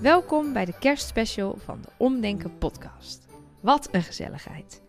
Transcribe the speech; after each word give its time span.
Welkom 0.00 0.52
bij 0.52 0.64
de 0.64 0.78
kerstspecial 0.78 1.56
van 1.56 1.80
de 1.80 1.88
Omdenken 1.96 2.58
podcast. 2.58 3.26
Wat 3.60 3.88
een 3.92 4.02
gezelligheid. 4.02 4.82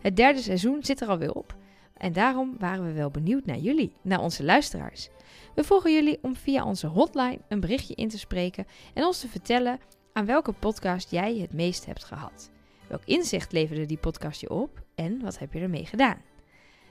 Het 0.00 0.16
derde 0.16 0.40
seizoen 0.40 0.84
zit 0.84 1.00
er 1.00 1.08
alweer 1.08 1.32
op 1.32 1.56
en 1.94 2.12
daarom 2.12 2.56
waren 2.58 2.84
we 2.84 2.92
wel 2.92 3.10
benieuwd 3.10 3.46
naar 3.46 3.58
jullie, 3.58 3.92
naar 4.02 4.20
onze 4.20 4.44
luisteraars. 4.44 5.08
We 5.54 5.64
vroegen 5.64 5.92
jullie 5.92 6.18
om 6.22 6.36
via 6.36 6.64
onze 6.64 6.86
hotline 6.86 7.38
een 7.48 7.60
berichtje 7.60 7.94
in 7.94 8.08
te 8.08 8.18
spreken 8.18 8.66
en 8.94 9.04
ons 9.04 9.20
te 9.20 9.28
vertellen 9.28 9.78
aan 10.12 10.26
welke 10.26 10.52
podcast 10.52 11.10
jij 11.10 11.36
het 11.36 11.52
meest 11.52 11.86
hebt 11.86 12.04
gehad. 12.04 12.50
Welk 12.86 13.02
inzicht 13.04 13.52
leverde 13.52 13.86
die 13.86 13.98
podcast 13.98 14.40
je 14.40 14.50
op 14.50 14.82
en 14.94 15.20
wat 15.20 15.38
heb 15.38 15.52
je 15.52 15.60
ermee 15.60 15.86
gedaan? 15.86 16.29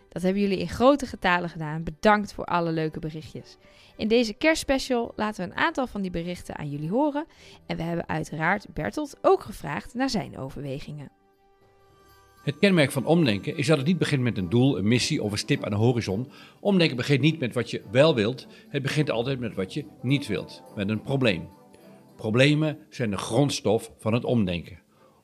Dat 0.10 0.22
hebben 0.22 0.42
jullie 0.42 0.60
in 0.60 0.70
grote 0.70 1.06
getalen 1.06 1.50
gedaan. 1.50 1.84
Bedankt 1.84 2.34
voor 2.34 2.46
alle 2.46 2.72
leuke 2.72 3.00
berichtjes. 3.00 3.58
In 3.98 4.08
deze 4.08 4.34
kerstspecial 4.34 5.14
laten 5.16 5.44
we 5.44 5.52
een 5.52 5.58
aantal 5.58 5.88
van 5.88 6.02
die 6.02 6.12
berichten 6.12 6.58
aan 6.58 6.70
jullie 6.70 6.90
horen. 6.90 7.26
En 7.66 7.78
we 7.78 7.84
hebben 7.84 8.08
uiteraard 8.08 8.68
Bertolt 8.74 9.18
ook 9.22 9.42
gevraagd 9.44 9.94
naar 9.94 10.10
zijn 10.10 10.38
overwegingen. 10.38 11.12
Het 12.44 12.60
kenmerk 12.60 12.92
van 12.92 13.06
omdenken 13.06 13.58
is 13.58 13.68
dat 13.68 13.78
het 13.78 13.88
niet 13.88 13.98
begint 13.98 14.22
met 14.22 14.38
een 14.38 14.50
doel, 14.50 14.78
een 14.78 14.88
missie 14.88 15.24
of 15.24 15.32
een 15.32 15.38
stip 15.38 15.64
aan 15.64 15.72
de 15.72 15.78
horizon. 15.78 16.32
Omdenken 16.60 16.98
begint 16.98 17.22
niet 17.22 17.40
met 17.40 17.54
wat 17.54 17.70
je 17.70 17.82
wel 17.92 18.16
wilt, 18.16 18.48
het 18.70 18.82
begint 18.82 19.10
altijd 19.10 19.40
met 19.40 19.56
wat 19.56 19.74
je 19.74 19.86
niet 20.02 20.28
wilt, 20.28 20.64
met 20.76 20.90
een 20.90 21.02
probleem. 21.02 21.48
Problemen 22.16 22.78
zijn 22.90 23.10
de 23.10 23.18
grondstof 23.18 23.92
van 23.98 24.14
het 24.14 24.24
omdenken. 24.24 24.80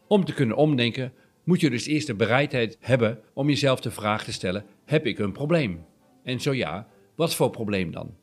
Om 0.08 0.26
te 0.26 0.34
kunnen 0.34 0.58
omdenken 0.58 1.14
moet 1.46 1.62
je 1.62 1.70
dus 1.70 1.86
eerst 1.86 2.08
de 2.08 2.16
bereidheid 2.16 2.78
hebben 2.80 3.20
om 3.34 3.50
jezelf 3.50 3.80
de 3.80 3.92
vraag 3.92 4.24
te 4.24 4.34
stellen: 4.34 4.66
heb 4.86 5.06
ik 5.06 5.20
een 5.20 5.32
probleem? 5.32 5.86
En 6.24 6.42
zo 6.42 6.54
ja, 6.54 6.88
wat 7.16 7.36
voor 7.36 7.50
probleem 7.50 7.92
dan? 7.92 8.16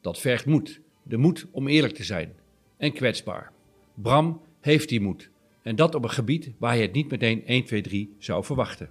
Dat 0.00 0.18
vergt 0.18 0.46
moed, 0.46 0.80
de 1.02 1.16
moed 1.16 1.46
om 1.50 1.68
eerlijk 1.68 1.94
te 1.94 2.04
zijn 2.04 2.34
en 2.76 2.92
kwetsbaar. 2.92 3.52
Bram 3.94 4.40
heeft 4.60 4.88
die 4.88 5.00
moed 5.00 5.30
en 5.62 5.76
dat 5.76 5.94
op 5.94 6.04
een 6.04 6.10
gebied 6.10 6.52
waar 6.58 6.76
je 6.76 6.82
het 6.82 6.92
niet 6.92 7.10
meteen 7.10 7.46
1, 7.46 7.64
2, 7.64 7.80
3 7.80 8.14
zou 8.18 8.44
verwachten. 8.44 8.88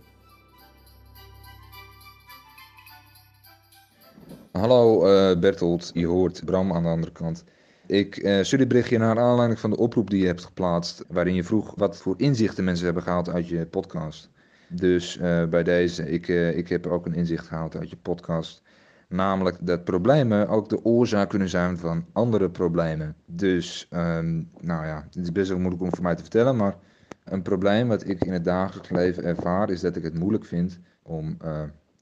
Hallo 4.52 5.08
uh, 5.08 5.40
Bertolt, 5.40 5.92
je 5.94 6.06
hoort 6.06 6.46
Bram 6.46 6.74
aan 6.74 6.84
de 6.84 6.90
andere 6.90 7.12
kant. 7.12 7.44
Ik 7.88 8.18
uh, 8.18 8.44
stuur 8.44 8.60
dit 8.60 8.68
berichtje 8.68 8.98
naar 8.98 9.20
aanleiding 9.20 9.60
van 9.60 9.70
de 9.70 9.78
oproep 9.78 10.10
die 10.10 10.20
je 10.20 10.26
hebt 10.26 10.46
geplaatst, 10.46 11.04
waarin 11.08 11.36
je 11.36 11.44
vroeg 11.44 11.74
wat 11.76 11.98
voor 11.98 12.14
inzichten 12.18 12.64
mensen 12.64 12.86
hebben 12.86 13.04
gehaald 13.04 13.30
uit 13.30 13.48
je 13.48 13.66
podcast. 13.66 14.30
Dus 14.70 15.18
uh, 15.18 15.46
bij 15.46 15.64
deze, 15.64 16.12
ik, 16.12 16.28
uh, 16.28 16.58
ik 16.58 16.70
heb 16.70 16.88
ook 16.88 17.06
een 17.06 17.14
inzicht 17.14 17.48
gehaald 17.48 17.76
uit 17.76 17.90
je 17.90 17.98
podcast. 17.98 18.64
Namelijk 19.08 19.58
dat 19.62 19.84
problemen 19.84 20.48
ook 20.48 20.70
de 20.70 20.86
oorzaak 20.86 21.30
kunnen 21.30 21.50
zijn 21.50 21.78
van 21.78 22.06
andere 22.12 22.50
problemen. 22.50 23.16
Dus, 23.26 23.88
um, 23.94 24.50
nou 24.60 24.86
ja, 24.86 25.04
het 25.06 25.16
is 25.16 25.32
best 25.32 25.50
wel 25.50 25.60
moeilijk 25.60 25.84
om 25.84 25.94
voor 25.94 26.04
mij 26.04 26.16
te 26.16 26.22
vertellen, 26.22 26.56
maar 26.56 26.76
een 27.24 27.42
probleem 27.42 27.88
wat 27.88 28.08
ik 28.08 28.24
in 28.24 28.34
het 28.34 28.44
dagelijks 28.44 28.90
leven 28.90 29.24
ervaar, 29.24 29.70
is 29.70 29.82
dat 29.82 29.96
ik 29.96 30.04
het 30.04 30.20
moeilijk 30.20 30.46
vind 30.46 30.80
om, 31.02 31.38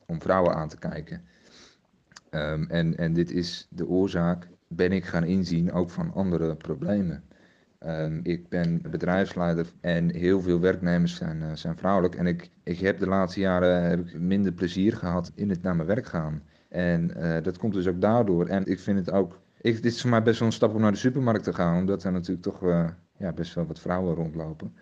om 0.06 0.22
vrouwen 0.22 0.56
aan 0.56 0.70
te 0.70 0.78
kijken. 0.78 1.22
Um, 2.32 2.66
en, 2.70 2.98
en 2.98 3.14
dit 3.14 3.32
is 3.32 3.68
de 3.70 3.88
oorzaak 3.88 4.48
ben 4.76 4.92
ik 4.92 5.06
gaan 5.06 5.24
inzien 5.24 5.72
ook 5.72 5.90
van 5.90 6.14
andere 6.14 6.56
problemen. 6.56 7.24
Um, 7.88 8.20
ik 8.24 8.50
ben 8.50 8.82
bedrijfsleider 8.92 9.72
en 9.82 10.16
heel 10.16 10.42
veel 10.42 10.60
werknemers 10.60 11.16
zijn, 11.16 11.42
uh, 11.42 11.54
zijn 11.54 11.78
vrouwelijk. 11.78 12.16
En 12.16 12.28
ik, 12.28 12.50
ik 12.64 12.80
heb 12.80 13.00
de 13.00 13.08
laatste 13.08 13.40
jaren 13.40 13.84
heb 13.84 14.00
ik 14.00 14.20
minder 14.20 14.52
plezier 14.52 14.98
gehad 14.98 15.32
in 15.36 15.50
het 15.50 15.62
naar 15.62 15.76
mijn 15.76 15.88
werk 15.88 16.06
gaan. 16.06 16.44
En 16.70 17.12
uh, 17.18 17.38
dat 17.42 17.58
komt 17.58 17.74
dus 17.74 17.88
ook 17.88 18.02
daardoor. 18.02 18.48
En 18.48 18.66
ik 18.66 18.80
vind 18.80 18.98
het 18.98 19.12
ook. 19.12 19.42
Ik, 19.62 19.84
dit 19.84 19.94
is 19.94 20.02
voor 20.02 20.10
mij 20.10 20.24
best 20.24 20.40
wel 20.40 20.48
een 20.48 20.54
stap 20.54 20.74
om 20.74 20.82
naar 20.82 20.92
de 20.92 20.98
supermarkt 20.98 21.44
te 21.44 21.54
gaan, 21.54 21.78
omdat 21.78 22.04
er 22.04 22.12
natuurlijk 22.12 22.42
toch 22.42 22.62
ja, 23.18 23.34
best 23.34 23.54
wel 23.54 23.66
wat 23.66 23.80
vrouwen 23.80 24.16
rondlopen. 24.16 24.74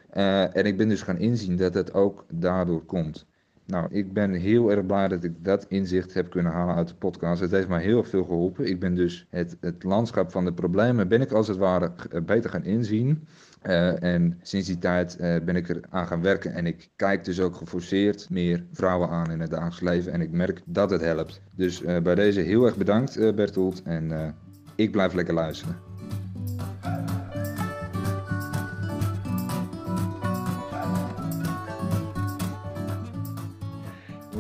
en 0.54 0.66
ik 0.66 0.78
ben 0.78 0.90
dus 0.90 1.02
gaan 1.02 1.18
inzien 1.18 1.56
dat 1.56 1.74
het 1.74 1.94
ook 1.94 2.26
daardoor 2.30 2.86
komt. 2.86 3.28
Nou, 3.72 3.88
ik 3.90 4.14
ben 4.14 4.34
heel 4.34 4.72
erg 4.72 4.86
blij 4.86 5.08
dat 5.08 5.24
ik 5.24 5.34
dat 5.44 5.66
inzicht 5.68 6.14
heb 6.14 6.30
kunnen 6.30 6.52
halen 6.52 6.76
uit 6.76 6.88
de 6.88 6.96
podcast. 6.96 7.42
Het 7.42 7.52
heeft 7.52 7.68
mij 7.68 7.82
heel 7.82 8.04
veel 8.04 8.24
geholpen. 8.24 8.66
Ik 8.66 8.80
ben 8.80 8.96
dus 8.96 9.28
het, 9.30 9.58
het 9.60 9.84
landschap 9.84 10.32
van 10.32 10.46
de 10.46 10.54
problemen, 10.54 11.08
ben 11.08 11.22
ik 11.22 11.32
als 11.32 11.48
het 11.48 11.58
ware 11.58 11.92
beter 12.26 12.50
gaan 12.50 12.64
inzien. 12.64 13.28
Uh, 13.64 14.04
en 14.04 14.40
sinds 14.42 14.68
die 14.68 14.78
tijd 14.78 15.18
uh, 15.22 15.36
ben 15.46 15.56
ik 15.56 15.70
er 15.70 15.80
aan 15.90 16.08
gaan 16.08 16.22
werken 16.22 16.54
en 16.54 16.66
ik 16.66 16.90
kijk 16.96 17.24
dus 17.24 17.40
ook 17.40 17.56
geforceerd 17.56 18.30
meer 18.30 18.66
vrouwen 18.72 19.10
aan 19.10 19.32
in 19.32 19.40
het 19.40 19.50
dagelijks 19.50 19.82
leven 19.82 20.12
en 20.12 20.22
ik 20.22 20.32
merk 20.32 20.62
dat 20.66 20.90
het 20.90 21.02
helpt. 21.02 21.42
Dus 21.56 21.82
bij 21.82 22.16
deze 22.16 22.40
heel 22.40 22.66
erg 22.66 22.78
bedankt 22.78 23.36
Bertolt 23.36 23.82
en 23.84 24.36
ik 24.76 24.92
blijf 24.92 25.14
lekker 25.14 25.34
luisteren. 25.34 25.91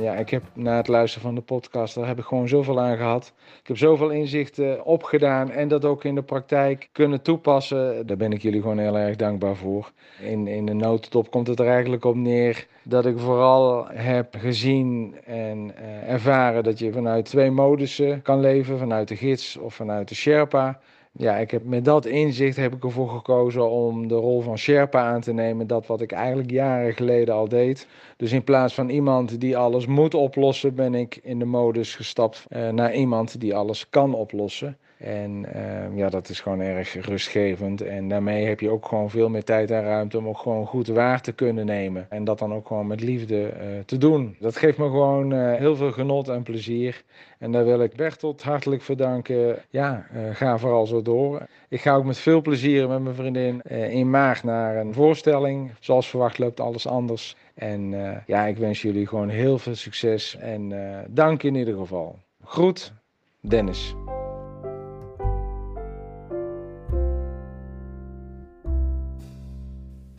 Ja, 0.01 0.13
ik 0.13 0.29
heb 0.29 0.43
na 0.53 0.77
het 0.77 0.87
luisteren 0.87 1.25
van 1.25 1.35
de 1.35 1.41
podcast, 1.41 1.95
daar 1.95 2.07
heb 2.07 2.17
ik 2.17 2.23
gewoon 2.23 2.47
zoveel 2.47 2.79
aan 2.79 2.97
gehad. 2.97 3.33
Ik 3.61 3.67
heb 3.67 3.77
zoveel 3.77 4.09
inzichten 4.09 4.85
opgedaan 4.85 5.51
en 5.51 5.67
dat 5.67 5.85
ook 5.85 6.03
in 6.03 6.15
de 6.15 6.21
praktijk 6.21 6.89
kunnen 6.91 7.21
toepassen. 7.21 8.07
Daar 8.07 8.17
ben 8.17 8.31
ik 8.31 8.41
jullie 8.41 8.61
gewoon 8.61 8.77
heel 8.77 8.97
erg 8.97 9.15
dankbaar 9.15 9.55
voor. 9.55 9.91
In, 10.21 10.47
in 10.47 10.65
de 10.65 10.73
notendop 10.73 11.31
komt 11.31 11.47
het 11.47 11.59
er 11.59 11.67
eigenlijk 11.67 12.05
op 12.05 12.15
neer 12.15 12.67
dat 12.83 13.05
ik 13.05 13.19
vooral 13.19 13.87
heb 13.87 14.35
gezien 14.37 15.15
en 15.25 15.71
uh, 15.81 16.11
ervaren 16.11 16.63
dat 16.63 16.79
je 16.79 16.91
vanuit 16.91 17.25
twee 17.25 17.51
modussen 17.51 18.21
kan 18.21 18.39
leven. 18.39 18.77
Vanuit 18.77 19.07
de 19.07 19.15
gids 19.15 19.57
of 19.57 19.73
vanuit 19.73 20.07
de 20.07 20.15
Sherpa 20.15 20.79
ja, 21.11 21.37
ik 21.37 21.51
heb, 21.51 21.63
met 21.63 21.85
dat 21.85 22.05
inzicht 22.05 22.57
heb 22.57 22.73
ik 22.73 22.83
ervoor 22.83 23.09
gekozen 23.09 23.69
om 23.69 24.07
de 24.07 24.15
rol 24.15 24.41
van 24.41 24.57
Sherpa 24.57 25.01
aan 25.01 25.21
te 25.21 25.33
nemen. 25.33 25.67
Dat 25.67 25.87
wat 25.87 26.01
ik 26.01 26.11
eigenlijk 26.11 26.51
jaren 26.51 26.93
geleden 26.93 27.33
al 27.33 27.47
deed. 27.47 27.87
Dus 28.17 28.31
in 28.31 28.43
plaats 28.43 28.73
van 28.73 28.89
iemand 28.89 29.39
die 29.39 29.57
alles 29.57 29.85
moet 29.85 30.13
oplossen, 30.13 30.75
ben 30.75 30.95
ik 30.95 31.19
in 31.23 31.39
de 31.39 31.45
modus 31.45 31.95
gestapt 31.95 32.45
uh, 32.49 32.69
naar 32.69 32.93
iemand 32.93 33.39
die 33.39 33.55
alles 33.55 33.89
kan 33.89 34.13
oplossen. 34.13 34.77
En 35.01 35.45
uh, 35.55 35.97
ja, 35.97 36.09
dat 36.09 36.29
is 36.29 36.39
gewoon 36.39 36.59
erg 36.59 37.05
rustgevend. 37.05 37.81
En 37.81 38.07
daarmee 38.07 38.45
heb 38.45 38.59
je 38.59 38.69
ook 38.69 38.85
gewoon 38.87 39.09
veel 39.09 39.29
meer 39.29 39.43
tijd 39.43 39.71
en 39.71 39.83
ruimte 39.83 40.17
om 40.17 40.27
ook 40.27 40.37
gewoon 40.37 40.65
goed 40.65 40.87
waar 40.87 41.21
te 41.21 41.31
kunnen 41.31 41.65
nemen. 41.65 42.05
En 42.09 42.23
dat 42.23 42.39
dan 42.39 42.53
ook 42.53 42.67
gewoon 42.67 42.87
met 42.87 43.01
liefde 43.01 43.35
uh, 43.35 43.79
te 43.85 43.97
doen. 43.97 44.35
Dat 44.39 44.57
geeft 44.57 44.77
me 44.77 44.85
gewoon 44.85 45.33
uh, 45.33 45.53
heel 45.53 45.75
veel 45.75 45.91
genot 45.91 46.27
en 46.27 46.43
plezier. 46.43 47.03
En 47.41 47.51
daar 47.51 47.65
wil 47.65 47.81
ik 47.81 47.95
Bertolt 47.95 48.43
hartelijk 48.43 48.81
voor 48.81 48.97
danken. 48.97 49.57
Ja, 49.69 50.05
ga 50.33 50.57
vooral 50.57 50.85
zo 50.87 51.01
door. 51.01 51.47
Ik 51.69 51.81
ga 51.81 51.95
ook 51.95 52.05
met 52.05 52.17
veel 52.17 52.41
plezier 52.41 52.87
met 52.87 53.03
mijn 53.03 53.15
vriendin 53.15 53.61
in 53.89 54.09
maart 54.09 54.43
naar 54.43 54.77
een 54.77 54.93
voorstelling. 54.93 55.71
Zoals 55.79 56.09
verwacht 56.09 56.37
loopt 56.37 56.59
alles 56.59 56.87
anders. 56.87 57.35
En 57.53 57.89
ja, 58.25 58.45
ik 58.45 58.57
wens 58.57 58.81
jullie 58.81 59.07
gewoon 59.07 59.29
heel 59.29 59.57
veel 59.57 59.75
succes. 59.75 60.35
En 60.35 60.73
dank 61.09 61.43
in 61.43 61.55
ieder 61.55 61.75
geval. 61.75 62.19
Groet, 62.43 62.93
Dennis. 63.39 63.95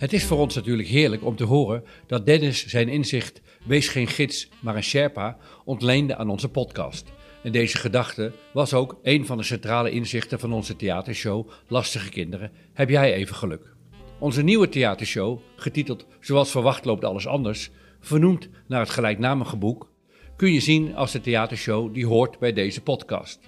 Het 0.03 0.13
is 0.13 0.25
voor 0.25 0.39
ons 0.39 0.55
natuurlijk 0.55 0.89
heerlijk 0.89 1.25
om 1.25 1.37
te 1.37 1.45
horen 1.45 1.85
dat 2.07 2.27
Dennis 2.27 2.67
zijn 2.67 2.89
inzicht 2.89 3.41
Wees 3.65 3.89
geen 3.89 4.07
gids, 4.07 4.49
maar 4.61 4.77
een 4.77 4.83
Sherpa 4.83 5.37
ontleende 5.65 6.17
aan 6.17 6.29
onze 6.29 6.49
podcast. 6.49 7.13
En 7.43 7.53
deze 7.53 7.77
gedachte 7.77 8.33
was 8.53 8.75
ook 8.75 8.99
een 9.03 9.27
van 9.27 9.37
de 9.37 9.43
centrale 9.43 9.91
inzichten 9.91 10.41
van 10.41 10.53
onze 10.53 10.77
theatershow 10.77 11.51
Lastige 11.69 12.09
Kinderen. 12.09 12.53
Heb 12.73 12.89
jij 12.89 13.15
even 13.15 13.35
geluk? 13.35 13.75
Onze 14.19 14.43
nieuwe 14.43 14.69
theatershow, 14.69 15.39
getiteld 15.57 16.07
Zoals 16.21 16.51
verwacht 16.51 16.85
loopt 16.85 17.05
alles 17.05 17.27
anders, 17.27 17.71
vernoemd 18.01 18.49
naar 18.67 18.81
het 18.81 18.91
gelijknamige 18.91 19.57
boek, 19.57 19.93
kun 20.37 20.53
je 20.53 20.61
zien 20.61 20.95
als 20.97 21.13
de 21.13 21.21
theatershow 21.21 21.95
die 21.95 22.07
hoort 22.07 22.39
bij 22.39 22.53
deze 22.53 22.83
podcast. 22.83 23.41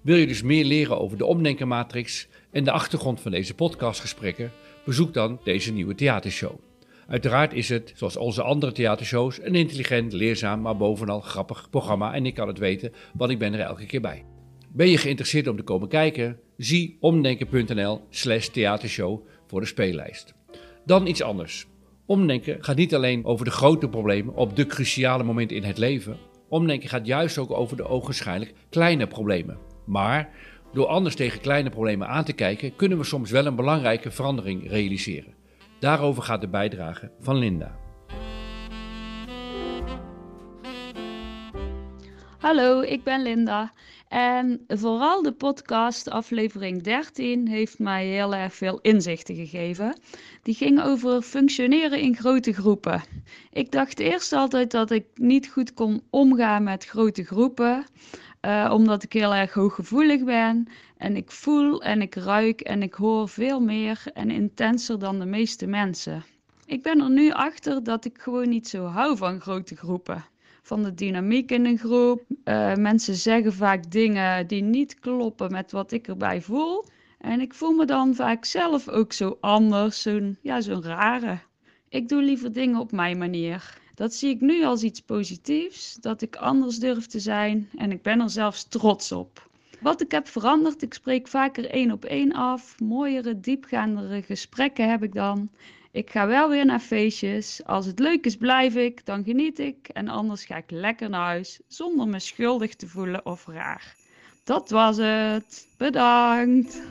Wil 0.00 0.16
je 0.16 0.26
dus 0.26 0.42
meer 0.42 0.64
leren 0.64 1.00
over 1.00 1.18
de 1.18 1.24
omdenkenmatrix 1.24 2.28
en 2.50 2.64
de 2.64 2.70
achtergrond 2.70 3.20
van 3.20 3.30
deze 3.30 3.54
podcastgesprekken? 3.54 4.52
Bezoek 4.84 5.14
dan 5.14 5.40
deze 5.44 5.72
nieuwe 5.72 5.94
theatershow. 5.94 6.58
Uiteraard 7.08 7.52
is 7.52 7.68
het, 7.68 7.92
zoals 7.96 8.16
onze 8.16 8.42
andere 8.42 8.72
theatershows, 8.72 9.38
een 9.42 9.54
intelligent, 9.54 10.12
leerzaam, 10.12 10.60
maar 10.60 10.76
bovenal 10.76 11.20
grappig 11.20 11.70
programma 11.70 12.14
en 12.14 12.26
ik 12.26 12.34
kan 12.34 12.48
het 12.48 12.58
weten, 12.58 12.92
want 13.14 13.30
ik 13.30 13.38
ben 13.38 13.54
er 13.54 13.60
elke 13.60 13.86
keer 13.86 14.00
bij. 14.00 14.24
Ben 14.68 14.88
je 14.88 14.98
geïnteresseerd 14.98 15.46
om 15.46 15.56
te 15.56 15.62
komen 15.62 15.88
kijken? 15.88 16.38
Zie 16.56 16.96
omdenken.nl 17.00 18.00
slash 18.10 18.46
theatershow 18.46 19.26
voor 19.46 19.60
de 19.60 19.66
speellijst. 19.66 20.34
Dan 20.84 21.06
iets 21.06 21.22
anders. 21.22 21.66
Omdenken 22.06 22.64
gaat 22.64 22.76
niet 22.76 22.94
alleen 22.94 23.24
over 23.24 23.44
de 23.44 23.50
grote 23.50 23.88
problemen 23.88 24.34
op 24.34 24.56
de 24.56 24.66
cruciale 24.66 25.22
momenten 25.24 25.56
in 25.56 25.62
het 25.62 25.78
leven. 25.78 26.16
Omdenken 26.48 26.88
gaat 26.88 27.06
juist 27.06 27.38
ook 27.38 27.50
over 27.50 27.76
de 27.76 27.88
ogenschijnlijk 27.88 28.54
kleine 28.68 29.06
problemen. 29.06 29.58
Maar 29.86 30.30
door 30.72 30.86
anders 30.86 31.14
tegen 31.16 31.40
kleine 31.40 31.70
problemen 31.70 32.08
aan 32.08 32.24
te 32.24 32.32
kijken, 32.32 32.76
kunnen 32.76 32.98
we 32.98 33.04
soms 33.04 33.30
wel 33.30 33.46
een 33.46 33.56
belangrijke 33.56 34.10
verandering 34.10 34.70
realiseren. 34.70 35.34
Daarover 35.78 36.22
gaat 36.22 36.40
de 36.40 36.48
bijdrage 36.48 37.10
van 37.20 37.36
Linda. 37.36 37.78
Hallo, 42.38 42.80
ik 42.80 43.04
ben 43.04 43.22
Linda 43.22 43.72
En 44.08 44.64
vooral 44.68 45.22
de 45.22 45.32
podcast, 45.32 46.10
aflevering 46.10 46.82
13, 46.82 47.48
heeft 47.48 47.78
mij 47.78 48.06
heel 48.06 48.34
erg 48.34 48.54
veel 48.54 48.78
inzichten 48.80 49.34
gegeven. 49.34 50.00
Die 50.42 50.54
ging 50.54 50.82
over 50.82 51.22
functioneren 51.22 52.00
in 52.00 52.16
grote 52.16 52.52
groepen. 52.52 53.02
Ik 53.52 53.70
dacht 53.70 53.98
eerst 53.98 54.32
altijd 54.32 54.70
dat 54.70 54.90
ik 54.90 55.04
niet 55.14 55.48
goed 55.48 55.74
kon 55.74 56.02
omgaan 56.10 56.62
met 56.62 56.84
grote 56.84 57.24
groepen, 57.24 57.84
uh, 58.46 58.70
omdat 58.72 59.02
ik 59.02 59.12
heel 59.12 59.34
erg 59.34 59.52
hooggevoelig 59.52 60.24
ben. 60.24 60.68
En 60.96 61.16
ik 61.16 61.30
voel 61.30 61.82
en 61.82 62.02
ik 62.02 62.14
ruik 62.14 62.60
en 62.60 62.82
ik 62.82 62.94
hoor 62.94 63.28
veel 63.28 63.60
meer 63.60 64.02
en 64.14 64.30
intenser 64.30 64.98
dan 64.98 65.18
de 65.18 65.26
meeste 65.26 65.66
mensen. 65.66 66.24
Ik 66.66 66.82
ben 66.82 67.00
er 67.00 67.10
nu 67.10 67.30
achter 67.30 67.82
dat 67.84 68.04
ik 68.04 68.18
gewoon 68.18 68.48
niet 68.48 68.68
zo 68.68 68.84
hou 68.84 69.16
van 69.16 69.40
grote 69.40 69.76
groepen 69.76 70.24
van 70.62 70.82
de 70.82 70.94
dynamiek 70.94 71.50
in 71.50 71.66
een 71.66 71.78
groep. 71.78 72.22
Uh, 72.44 72.74
mensen 72.74 73.14
zeggen 73.14 73.52
vaak 73.52 73.90
dingen 73.90 74.46
die 74.46 74.62
niet 74.62 74.98
kloppen 74.98 75.52
met 75.52 75.72
wat 75.72 75.92
ik 75.92 76.08
erbij 76.08 76.42
voel. 76.42 76.84
En 77.18 77.40
ik 77.40 77.54
voel 77.54 77.72
me 77.72 77.84
dan 77.84 78.14
vaak 78.14 78.44
zelf 78.44 78.88
ook 78.88 79.12
zo 79.12 79.36
anders, 79.40 80.02
zo'n 80.02 80.36
ja, 80.42 80.60
zo'n 80.60 80.82
rare. 80.82 81.38
Ik 81.88 82.08
doe 82.08 82.22
liever 82.22 82.52
dingen 82.52 82.80
op 82.80 82.92
mijn 82.92 83.18
manier. 83.18 83.78
Dat 84.00 84.14
zie 84.14 84.30
ik 84.30 84.40
nu 84.40 84.64
als 84.64 84.82
iets 84.82 85.00
positiefs, 85.00 85.94
dat 85.94 86.22
ik 86.22 86.36
anders 86.36 86.78
durf 86.78 87.06
te 87.06 87.20
zijn 87.20 87.68
en 87.76 87.92
ik 87.92 88.02
ben 88.02 88.20
er 88.20 88.30
zelfs 88.30 88.64
trots 88.64 89.12
op. 89.12 89.48
Wat 89.80 90.00
ik 90.00 90.10
heb 90.10 90.28
veranderd, 90.28 90.82
ik 90.82 90.94
spreek 90.94 91.28
vaker 91.28 91.70
één 91.70 91.92
op 91.92 92.04
één 92.04 92.32
af, 92.32 92.74
mooiere, 92.78 93.40
diepgaandere 93.40 94.22
gesprekken 94.22 94.90
heb 94.90 95.02
ik 95.02 95.14
dan. 95.14 95.50
Ik 95.90 96.10
ga 96.10 96.26
wel 96.26 96.48
weer 96.48 96.64
naar 96.66 96.80
feestjes. 96.80 97.60
Als 97.64 97.86
het 97.86 97.98
leuk 97.98 98.24
is, 98.24 98.36
blijf 98.36 98.74
ik, 98.74 99.06
dan 99.06 99.24
geniet 99.24 99.58
ik. 99.58 99.88
En 99.88 100.08
anders 100.08 100.44
ga 100.44 100.56
ik 100.56 100.70
lekker 100.70 101.10
naar 101.10 101.26
huis 101.26 101.60
zonder 101.66 102.08
me 102.08 102.18
schuldig 102.18 102.74
te 102.74 102.88
voelen 102.88 103.26
of 103.26 103.46
raar. 103.46 103.96
Dat 104.44 104.70
was 104.70 104.96
het. 104.96 105.68
Bedankt. 105.76 106.82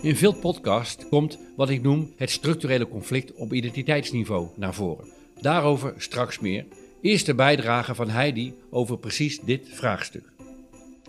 In 0.00 0.16
veel 0.16 0.34
podcasts 0.34 1.08
komt 1.08 1.38
wat 1.56 1.68
ik 1.68 1.82
noem 1.82 2.12
het 2.16 2.30
structurele 2.30 2.88
conflict 2.88 3.34
op 3.34 3.52
identiteitsniveau 3.52 4.48
naar 4.56 4.74
voren. 4.74 5.17
Daarover 5.40 5.94
straks 5.96 6.38
meer. 6.38 6.66
Eerst 7.00 7.26
de 7.26 7.34
bijdrage 7.34 7.94
van 7.94 8.08
Heidi 8.08 8.54
over 8.70 8.98
precies 8.98 9.40
dit 9.40 9.68
vraagstuk. 9.70 10.32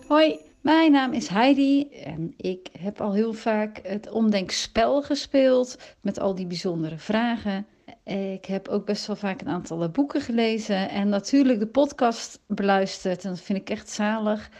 Hoi, 0.06 0.38
mijn 0.60 0.92
naam 0.92 1.12
is 1.12 1.28
Heidi 1.28 1.88
en 1.88 2.34
ik 2.36 2.68
heb 2.78 3.00
al 3.00 3.12
heel 3.12 3.32
vaak 3.32 3.80
het 3.82 4.10
omdenkspel 4.10 5.02
gespeeld 5.02 5.78
met 6.00 6.20
al 6.20 6.34
die 6.34 6.46
bijzondere 6.46 6.98
vragen. 6.98 7.66
Ik 8.04 8.44
heb 8.44 8.68
ook 8.68 8.86
best 8.86 9.06
wel 9.06 9.16
vaak 9.16 9.40
een 9.40 9.48
aantal 9.48 9.88
boeken 9.88 10.20
gelezen 10.20 10.90
en 10.90 11.08
natuurlijk 11.08 11.58
de 11.58 11.66
podcast 11.66 12.40
beluisterd. 12.46 13.24
En 13.24 13.30
dat 13.30 13.40
vind 13.40 13.58
ik 13.58 13.70
echt 13.70 13.90
zalig. 13.90 14.50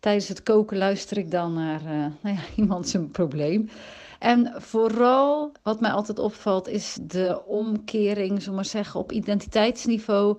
Tijdens 0.00 0.28
het 0.28 0.42
koken 0.42 0.76
luister 0.76 1.18
ik 1.18 1.30
dan 1.30 1.54
naar 1.54 1.80
uh, 1.82 2.06
nou 2.20 2.36
ja, 2.36 2.40
iemand 2.62 2.88
zijn 2.88 3.10
probleem. 3.10 3.68
En 4.18 4.52
vooral 4.56 5.52
wat 5.62 5.80
mij 5.80 5.90
altijd 5.90 6.18
opvalt 6.18 6.68
is 6.68 6.98
de 7.02 7.42
omkering, 7.46 8.42
zomaar 8.42 8.64
zeggen, 8.64 9.00
op 9.00 9.12
identiteitsniveau 9.12 10.38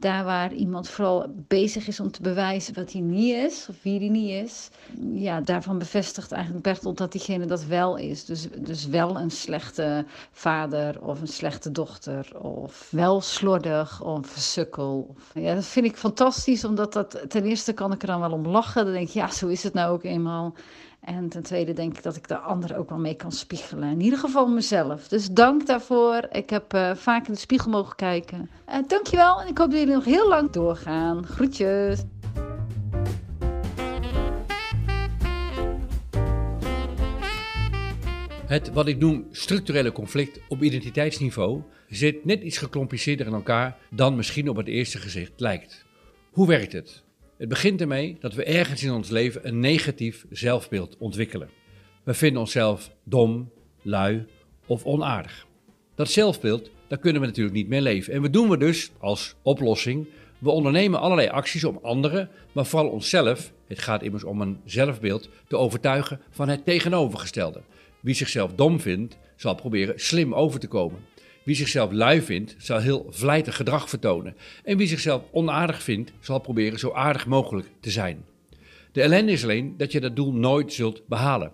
daar 0.00 0.24
waar 0.24 0.52
iemand 0.52 0.88
vooral 0.88 1.26
bezig 1.48 1.86
is 1.86 2.00
om 2.00 2.10
te 2.10 2.22
bewijzen 2.22 2.74
wat 2.74 2.92
hij 2.92 3.00
niet 3.00 3.34
is, 3.34 3.66
of 3.70 3.82
wie 3.82 3.98
hij 3.98 4.08
niet 4.08 4.30
is. 4.30 4.70
Ja, 5.12 5.40
daarvan 5.40 5.78
bevestigt 5.78 6.32
eigenlijk 6.32 6.64
Bertolt 6.64 6.98
dat 6.98 7.12
diegene 7.12 7.46
dat 7.46 7.64
wel 7.64 7.96
is. 7.96 8.24
Dus, 8.24 8.48
dus 8.58 8.86
wel 8.86 9.18
een 9.18 9.30
slechte 9.30 10.04
vader 10.32 11.02
of 11.02 11.20
een 11.20 11.28
slechte 11.28 11.70
dochter. 11.70 12.40
Of 12.42 12.88
wel 12.90 13.20
slordig 13.20 14.02
of 14.02 14.36
een 14.36 14.42
sukkel. 14.42 15.14
Ja, 15.34 15.54
dat 15.54 15.66
vind 15.66 15.86
ik 15.86 15.96
fantastisch, 15.96 16.64
omdat 16.64 16.92
dat 16.92 17.24
ten 17.28 17.44
eerste 17.44 17.72
kan 17.72 17.92
ik 17.92 18.00
er 18.02 18.08
dan 18.08 18.20
wel 18.20 18.32
om 18.32 18.46
lachen. 18.46 18.84
Dan 18.84 18.92
denk 18.94 19.08
ik, 19.08 19.14
ja, 19.14 19.30
zo 19.30 19.46
is 19.46 19.62
het 19.62 19.74
nou 19.74 19.92
ook 19.92 20.04
eenmaal. 20.04 20.54
En 21.00 21.28
ten 21.28 21.42
tweede 21.42 21.72
denk 21.72 21.96
ik 21.96 22.02
dat 22.02 22.16
ik 22.16 22.28
de 22.28 22.38
anderen 22.38 22.76
ook 22.76 22.88
wel 22.88 22.98
mee 22.98 23.14
kan 23.14 23.32
spiegelen. 23.32 23.90
In 23.90 24.00
ieder 24.00 24.18
geval 24.18 24.48
mezelf. 24.48 25.08
Dus 25.08 25.30
dank 25.30 25.66
daarvoor. 25.66 26.28
Ik 26.32 26.50
heb 26.50 26.74
uh, 26.74 26.94
vaak 26.94 27.26
in 27.26 27.32
de 27.32 27.38
spiegel 27.38 27.70
mogen 27.70 27.96
kijken. 27.96 28.50
Uh, 28.68 28.74
dankjewel 28.86 29.40
en 29.40 29.48
ik 29.48 29.58
hoop 29.58 29.70
dat 29.70 29.78
jullie 29.78 29.94
nog 29.94 30.04
heel 30.04 30.28
lang 30.28 30.50
doorgaan. 30.50 31.26
Groetjes. 31.26 32.02
Het 38.46 38.72
wat 38.72 38.86
ik 38.86 38.98
noem 38.98 39.26
structurele 39.30 39.92
conflict 39.92 40.40
op 40.48 40.62
identiteitsniveau 40.62 41.62
zit 41.88 42.24
net 42.24 42.42
iets 42.42 42.58
gecompliceerder 42.58 43.26
in 43.26 43.32
elkaar 43.32 43.76
dan 43.90 44.16
misschien 44.16 44.48
op 44.48 44.56
het 44.56 44.66
eerste 44.66 44.98
gezicht 44.98 45.32
lijkt. 45.36 45.84
Hoe 46.30 46.46
werkt 46.46 46.72
het? 46.72 47.02
Het 47.40 47.48
begint 47.48 47.80
ermee 47.80 48.16
dat 48.20 48.34
we 48.34 48.44
ergens 48.44 48.82
in 48.82 48.92
ons 48.92 49.08
leven 49.08 49.46
een 49.46 49.60
negatief 49.60 50.26
zelfbeeld 50.30 50.96
ontwikkelen. 50.98 51.50
We 52.04 52.14
vinden 52.14 52.40
onszelf 52.40 52.90
dom, 53.04 53.50
lui 53.82 54.26
of 54.66 54.84
onaardig. 54.84 55.46
Dat 55.94 56.10
zelfbeeld, 56.10 56.70
daar 56.88 56.98
kunnen 56.98 57.20
we 57.20 57.26
natuurlijk 57.26 57.56
niet 57.56 57.68
mee 57.68 57.80
leven. 57.80 58.12
En 58.12 58.22
wat 58.22 58.32
doen 58.32 58.48
we 58.48 58.56
dus 58.56 58.90
als 58.98 59.34
oplossing? 59.42 60.06
We 60.38 60.50
ondernemen 60.50 61.00
allerlei 61.00 61.28
acties 61.28 61.64
om 61.64 61.78
anderen, 61.82 62.30
maar 62.52 62.66
vooral 62.66 62.88
onszelf, 62.88 63.52
het 63.66 63.78
gaat 63.78 64.02
immers 64.02 64.24
om 64.24 64.40
een 64.40 64.60
zelfbeeld, 64.64 65.28
te 65.48 65.56
overtuigen 65.56 66.20
van 66.30 66.48
het 66.48 66.64
tegenovergestelde. 66.64 67.62
Wie 68.00 68.14
zichzelf 68.14 68.52
dom 68.54 68.80
vindt, 68.80 69.18
zal 69.36 69.54
proberen 69.54 70.00
slim 70.00 70.34
over 70.34 70.60
te 70.60 70.68
komen. 70.68 70.98
Wie 71.42 71.54
zichzelf 71.54 71.92
lui 71.92 72.22
vindt, 72.22 72.54
zal 72.58 72.78
heel 72.78 73.06
vlijtig 73.10 73.56
gedrag 73.56 73.88
vertonen. 73.88 74.36
En 74.64 74.76
wie 74.76 74.86
zichzelf 74.86 75.22
onaardig 75.32 75.82
vindt, 75.82 76.12
zal 76.20 76.38
proberen 76.38 76.78
zo 76.78 76.92
aardig 76.92 77.26
mogelijk 77.26 77.68
te 77.80 77.90
zijn. 77.90 78.24
De 78.92 79.02
ellende 79.02 79.32
is 79.32 79.42
alleen 79.42 79.74
dat 79.76 79.92
je 79.92 80.00
dat 80.00 80.16
doel 80.16 80.32
nooit 80.32 80.72
zult 80.72 81.06
behalen. 81.06 81.52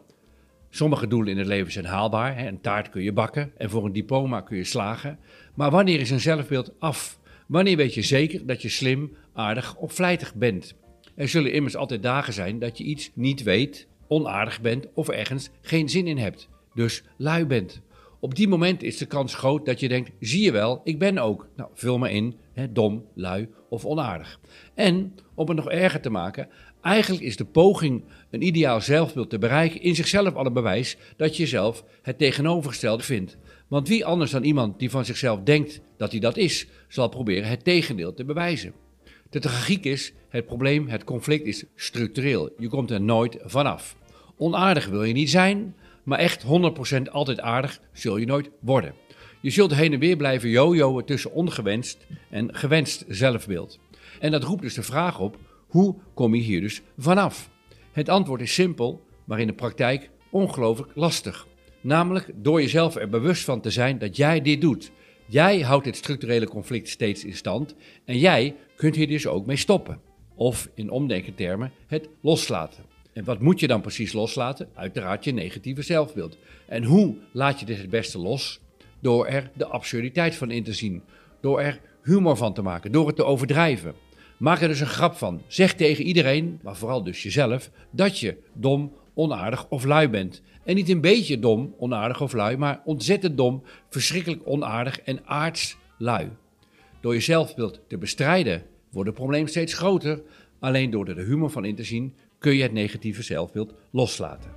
Sommige 0.70 1.06
doelen 1.06 1.32
in 1.32 1.38
het 1.38 1.46
leven 1.46 1.72
zijn 1.72 1.84
haalbaar. 1.84 2.46
Een 2.46 2.60
taart 2.60 2.88
kun 2.88 3.02
je 3.02 3.12
bakken 3.12 3.52
en 3.56 3.70
voor 3.70 3.84
een 3.84 3.92
diploma 3.92 4.40
kun 4.40 4.56
je 4.56 4.64
slagen. 4.64 5.18
Maar 5.54 5.70
wanneer 5.70 6.00
is 6.00 6.10
een 6.10 6.20
zelfbeeld 6.20 6.72
af? 6.78 7.18
Wanneer 7.46 7.76
weet 7.76 7.94
je 7.94 8.02
zeker 8.02 8.46
dat 8.46 8.62
je 8.62 8.68
slim, 8.68 9.16
aardig 9.34 9.76
of 9.76 9.92
vlijtig 9.92 10.34
bent? 10.34 10.74
Er 11.14 11.28
zullen 11.28 11.52
immers 11.52 11.76
altijd 11.76 12.02
dagen 12.02 12.32
zijn 12.32 12.58
dat 12.58 12.78
je 12.78 12.84
iets 12.84 13.10
niet 13.14 13.42
weet, 13.42 13.86
onaardig 14.08 14.60
bent 14.60 14.86
of 14.94 15.08
ergens 15.08 15.50
geen 15.60 15.88
zin 15.88 16.06
in 16.06 16.18
hebt. 16.18 16.48
Dus 16.74 17.02
lui 17.16 17.46
bent. 17.46 17.80
Op 18.20 18.34
die 18.34 18.48
moment 18.48 18.82
is 18.82 18.96
de 18.96 19.06
kans 19.06 19.34
groot 19.34 19.66
dat 19.66 19.80
je 19.80 19.88
denkt: 19.88 20.10
zie 20.20 20.42
je 20.42 20.52
wel, 20.52 20.80
ik 20.84 20.98
ben 20.98 21.18
ook. 21.18 21.48
Nou, 21.56 21.70
vul 21.74 21.98
me 21.98 22.10
in, 22.10 22.34
hè, 22.52 22.72
dom, 22.72 23.04
lui 23.14 23.48
of 23.68 23.84
onaardig. 23.84 24.40
En 24.74 25.14
om 25.34 25.48
het 25.48 25.56
nog 25.56 25.70
erger 25.70 26.00
te 26.00 26.10
maken, 26.10 26.48
eigenlijk 26.82 27.24
is 27.24 27.36
de 27.36 27.44
poging 27.44 28.04
een 28.30 28.42
ideaal 28.42 28.80
zelfbeeld 28.80 29.30
te 29.30 29.38
bereiken 29.38 29.82
in 29.82 29.94
zichzelf 29.94 30.34
al 30.34 30.46
een 30.46 30.52
bewijs 30.52 30.96
dat 31.16 31.36
je 31.36 31.46
zelf 31.46 31.84
het 32.02 32.18
tegenovergestelde 32.18 33.02
vindt. 33.02 33.36
Want 33.68 33.88
wie 33.88 34.04
anders 34.04 34.30
dan 34.30 34.44
iemand 34.44 34.78
die 34.78 34.90
van 34.90 35.04
zichzelf 35.04 35.40
denkt 35.40 35.80
dat 35.96 36.10
hij 36.10 36.20
dat 36.20 36.36
is, 36.36 36.66
zal 36.88 37.08
proberen 37.08 37.48
het 37.48 37.64
tegendeel 37.64 38.14
te 38.14 38.24
bewijzen. 38.24 38.72
De 39.30 39.40
tragiek 39.40 39.84
is, 39.84 40.12
het 40.28 40.46
probleem, 40.46 40.88
het 40.88 41.04
conflict 41.04 41.46
is 41.46 41.64
structureel. 41.74 42.50
Je 42.58 42.68
komt 42.68 42.90
er 42.90 43.00
nooit 43.00 43.38
vanaf. 43.42 43.96
Onaardig 44.36 44.86
wil 44.86 45.04
je 45.04 45.12
niet 45.12 45.30
zijn, 45.30 45.74
maar 46.06 46.18
echt 46.18 46.44
100% 46.44 47.10
altijd 47.10 47.40
aardig 47.40 47.80
zul 47.92 48.16
je 48.16 48.26
nooit 48.26 48.50
worden. 48.60 48.94
Je 49.40 49.50
zult 49.50 49.74
heen 49.74 49.92
en 49.92 49.98
weer 49.98 50.16
blijven 50.16 50.48
jojoen 50.48 51.04
tussen 51.04 51.32
ongewenst 51.32 52.06
en 52.30 52.54
gewenst 52.54 53.04
zelfbeeld. 53.08 53.78
En 54.20 54.30
dat 54.30 54.42
roept 54.42 54.62
dus 54.62 54.74
de 54.74 54.82
vraag 54.82 55.20
op: 55.20 55.38
hoe 55.66 55.96
kom 56.14 56.34
je 56.34 56.42
hier 56.42 56.60
dus 56.60 56.82
vanaf? 56.98 57.50
Het 57.92 58.08
antwoord 58.08 58.40
is 58.40 58.54
simpel, 58.54 59.04
maar 59.24 59.40
in 59.40 59.46
de 59.46 59.52
praktijk 59.52 60.10
ongelooflijk 60.30 60.90
lastig. 60.94 61.46
Namelijk 61.80 62.30
door 62.34 62.60
jezelf 62.60 62.96
er 62.96 63.08
bewust 63.08 63.44
van 63.44 63.60
te 63.60 63.70
zijn 63.70 63.98
dat 63.98 64.16
jij 64.16 64.40
dit 64.40 64.60
doet. 64.60 64.90
Jij 65.26 65.60
houdt 65.60 65.84
dit 65.84 65.96
structurele 65.96 66.48
conflict 66.48 66.88
steeds 66.88 67.24
in 67.24 67.34
stand 67.34 67.74
en 68.04 68.18
jij 68.18 68.56
kunt 68.76 68.96
hier 68.96 69.08
dus 69.08 69.26
ook 69.26 69.46
mee 69.46 69.56
stoppen. 69.56 70.00
Of 70.34 70.68
in 70.74 70.90
omdenkentermen 70.90 71.72
het 71.86 72.08
loslaten. 72.20 72.95
En 73.16 73.24
wat 73.24 73.40
moet 73.40 73.60
je 73.60 73.66
dan 73.66 73.80
precies 73.80 74.12
loslaten? 74.12 74.68
Uiteraard 74.74 75.24
je 75.24 75.32
negatieve 75.32 75.82
zelfbeeld. 75.82 76.38
En 76.66 76.84
hoe 76.84 77.16
laat 77.32 77.60
je 77.60 77.66
dit 77.66 77.78
het 77.78 77.90
beste 77.90 78.18
los? 78.18 78.60
Door 79.00 79.26
er 79.26 79.50
de 79.54 79.66
absurditeit 79.66 80.34
van 80.34 80.50
in 80.50 80.62
te 80.62 80.72
zien. 80.72 81.02
Door 81.40 81.60
er 81.60 81.80
humor 82.02 82.36
van 82.36 82.54
te 82.54 82.62
maken. 82.62 82.92
Door 82.92 83.06
het 83.06 83.16
te 83.16 83.24
overdrijven. 83.24 83.94
Maak 84.36 84.60
er 84.60 84.68
dus 84.68 84.80
een 84.80 84.86
grap 84.86 85.14
van. 85.14 85.42
Zeg 85.46 85.74
tegen 85.74 86.04
iedereen, 86.04 86.58
maar 86.62 86.76
vooral 86.76 87.02
dus 87.02 87.22
jezelf, 87.22 87.70
dat 87.90 88.18
je 88.18 88.36
dom, 88.52 88.92
onaardig 89.14 89.68
of 89.68 89.84
lui 89.84 90.08
bent. 90.08 90.42
En 90.64 90.74
niet 90.74 90.88
een 90.88 91.00
beetje 91.00 91.38
dom, 91.38 91.74
onaardig 91.78 92.20
of 92.20 92.32
lui, 92.32 92.56
maar 92.56 92.82
ontzettend 92.84 93.36
dom, 93.36 93.62
verschrikkelijk 93.88 94.42
onaardig 94.44 95.00
en 95.00 95.26
aards 95.26 95.76
lui. 95.98 96.28
Door 97.00 97.14
je 97.14 97.20
zelfbeeld 97.20 97.80
te 97.88 97.98
bestrijden 97.98 98.62
wordt 98.90 99.08
het 99.08 99.18
probleem 99.18 99.46
steeds 99.46 99.74
groter. 99.74 100.22
Alleen 100.58 100.90
door 100.90 101.08
er 101.08 101.14
de 101.14 101.22
humor 101.22 101.50
van 101.50 101.64
in 101.64 101.74
te 101.74 101.84
zien 101.84 102.14
kun 102.38 102.56
je 102.56 102.62
het 102.62 102.72
negatieve 102.72 103.22
zelfbeeld 103.22 103.74
loslaten. 103.90 104.50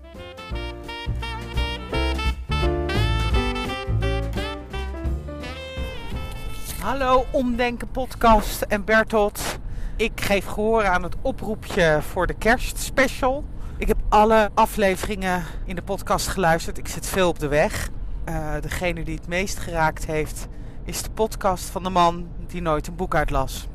Hallo 6.80 7.26
Omdenken 7.32 7.92
podcast 7.92 8.62
en 8.62 8.86
Bertolt. 8.86 9.60
Ik 9.96 10.22
geef 10.22 10.46
gehoor 10.46 10.86
aan 10.86 11.04
het 11.04 11.16
oproepje 11.22 12.00
voor 12.02 12.28
de 12.28 12.34
kerstspecial. 12.34 13.44
Ik 13.78 13.88
heb 13.88 13.98
alle 14.10 14.50
afleveringen 14.54 15.44
in 15.66 15.76
de 15.76 15.82
podcast 15.82 16.28
geluisterd. 16.28 16.78
Ik 16.78 16.88
zit 16.88 17.08
veel 17.08 17.30
op 17.30 17.40
de 17.40 17.48
weg. 17.48 17.90
Uh, 18.30 18.54
degene 18.62 19.04
die 19.04 19.16
het 19.16 19.28
meest 19.28 19.60
geraakt 19.60 20.06
heeft, 20.06 20.48
is 20.84 21.02
de 21.02 21.10
podcast 21.12 21.66
van 21.66 21.84
de 21.84 21.90
man 21.90 22.28
die 22.48 22.62
nooit 22.62 22.88
een 22.88 22.96
boek 22.96 23.16
uitlas. 23.16 23.68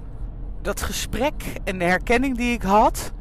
Dat 0.62 0.82
gesprek 0.82 1.52
en 1.64 1.78
de 1.78 1.84
herkenning 1.84 2.37
die 2.37 2.52
ik 2.52 2.62
had, 2.62 3.12